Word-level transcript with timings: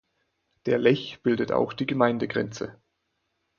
Der 0.65 0.79
Lech 0.79 1.21
bildet 1.21 1.51
auch 1.51 1.73
die 1.73 1.85
Gemeindegrenze. 1.85 2.81